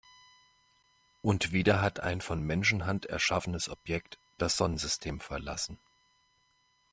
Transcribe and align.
Und 1.21 1.51
wieder 1.51 1.79
hat 1.83 1.99
ein 1.99 2.21
von 2.21 2.41
Menschenhand 2.41 3.05
erschaffenes 3.05 3.69
Objekt 3.69 4.17
das 4.39 4.57
Sonnensystem 4.57 5.19
verlassen. 5.19 5.77